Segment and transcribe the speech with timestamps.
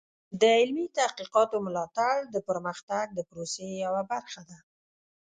[0.41, 4.57] د علمي تحقیقاتو ملاتړ د پرمختګ د پروسې یوه برخه ده.